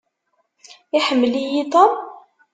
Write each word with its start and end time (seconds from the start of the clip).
Iḥemmel-iyi 0.97 1.63
Tom? 1.73 1.93